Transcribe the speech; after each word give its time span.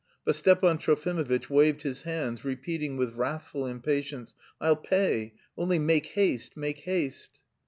But 0.25 0.33
Stepan 0.35 0.79
Trofimovitch 0.79 1.47
waved 1.47 1.83
his 1.83 2.01
hands, 2.01 2.43
repeating 2.43 2.97
with 2.97 3.13
wrathful 3.17 3.67
impatience: 3.67 4.33
"I'll 4.59 4.75
pay, 4.75 5.35
only 5.55 5.77
make 5.77 6.07
haste, 6.07 6.57
make 6.57 6.79
haste." 6.79 7.39